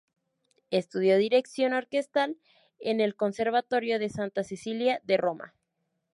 Estudió 0.71 1.17
dirección 1.19 1.73
orquestal 1.73 2.35
en 2.79 3.01
el 3.01 3.15
Conservatorio 3.15 3.99
de 3.99 4.09
Santa 4.09 4.43
Cecilia 4.43 4.99
de 5.03 5.17
Roma. 5.17 5.53